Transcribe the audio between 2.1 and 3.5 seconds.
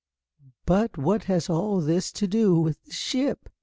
to do with the ship?"